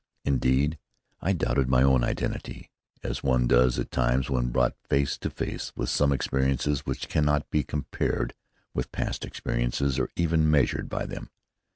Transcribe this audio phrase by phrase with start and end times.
[0.25, 0.79] Indeed,
[1.21, 2.71] I doubted my own identity,
[3.03, 7.47] as one does at times when brought face to face with some experiences which cannot
[7.51, 8.33] be compared
[8.73, 11.29] with past experiences or even measured by them.